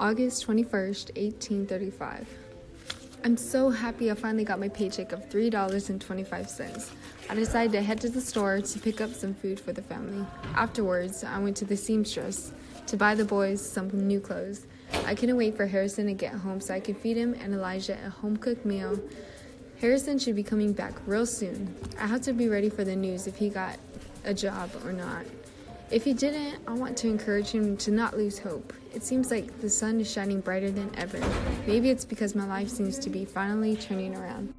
[0.00, 2.26] August 21st, 1835.
[3.22, 6.90] I'm so happy I finally got my paycheck of $3.25.
[7.28, 10.24] I decided to head to the store to pick up some food for the family.
[10.54, 12.54] Afterwards, I went to the seamstress
[12.86, 14.64] to buy the boys some new clothes.
[15.04, 17.98] I couldn't wait for Harrison to get home so I could feed him and Elijah
[18.02, 18.98] a home cooked meal.
[19.82, 21.74] Harrison should be coming back real soon.
[21.98, 23.78] I have to be ready for the news if he got
[24.24, 25.26] a job or not.
[25.90, 28.72] If he didn't, I want to encourage him to not lose hope.
[28.94, 31.18] It seems like the sun is shining brighter than ever.
[31.66, 34.54] Maybe it's because my life seems to be finally turning around.